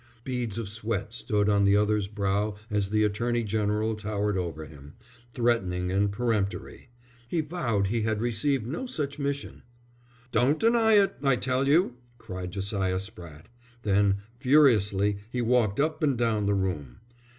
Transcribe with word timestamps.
Beads 0.23 0.57
of 0.57 0.67
sweat 0.67 1.13
stood 1.13 1.47
on 1.47 1.63
the 1.63 1.77
other's 1.77 2.07
brow 2.07 2.55
as 2.71 2.89
the 2.89 3.03
Attorney 3.03 3.43
General 3.43 3.93
towered 3.93 4.35
over 4.35 4.65
him, 4.65 4.93
threatening 5.35 5.91
and 5.91 6.11
peremptory. 6.11 6.89
He 7.27 7.41
vowed 7.41 7.85
he 7.85 8.01
had 8.01 8.19
received 8.19 8.65
no 8.65 8.87
such 8.87 9.19
mission. 9.19 9.61
"Don't 10.31 10.59
deny 10.59 10.93
it, 10.93 11.17
I 11.21 11.35
tell 11.35 11.67
you," 11.67 11.97
cried 12.17 12.49
Josiah 12.49 12.95
Spratte. 12.97 13.45
Then, 13.83 14.17
furiously, 14.39 15.17
he 15.29 15.43
walked 15.43 15.79
up 15.79 16.01
and 16.01 16.17
down 16.17 16.47
the 16.47 16.55
room. 16.55 16.97